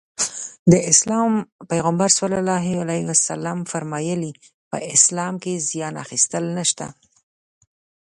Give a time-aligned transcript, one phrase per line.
[0.71, 1.31] د اسلام
[1.71, 4.21] پيغمبر ص وفرمايل
[4.69, 6.87] په اسلام کې زيان اخيستل نشته.